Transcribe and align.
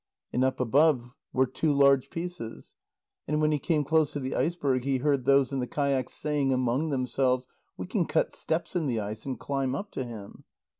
And 0.33 0.43
up 0.43 0.59
above 0.59 1.11
were 1.31 1.45
two 1.45 1.71
large 1.71 2.09
pieces. 2.09 2.73
And 3.27 3.39
when 3.39 3.51
he 3.51 3.59
came 3.59 3.83
close 3.83 4.13
to 4.13 4.19
the 4.19 4.33
iceberg, 4.35 4.83
he 4.83 4.97
heard 4.97 5.25
those 5.25 5.51
in 5.51 5.59
the 5.59 5.67
kayaks 5.67 6.13
saying 6.13 6.51
among 6.51 6.89
themselves: 6.89 7.45
"We 7.77 7.85
can 7.85 8.07
cut 8.07 8.33
steps 8.33 8.75
in 8.75 8.87
the 8.87 8.99
ice, 8.99 9.27
and 9.27 9.39
climb 9.39 9.75
up 9.75 9.91
to 9.91 10.03
him." 10.03 10.45